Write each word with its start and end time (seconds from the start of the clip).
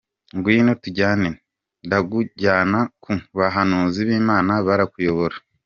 “Ngwino 0.37 0.71
tujyane, 0.83 1.29
ndakujyana 1.85 2.79
ku 3.03 3.11
bahanuzi 3.37 3.99
b’Imana, 4.07 4.51
barakuyobora.” 4.67 5.35